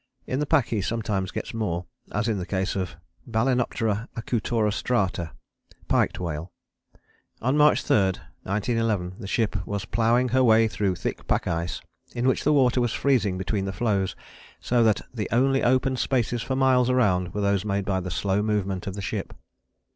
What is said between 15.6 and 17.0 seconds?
open spaces for miles